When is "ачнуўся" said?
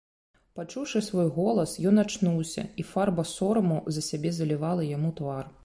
2.05-2.65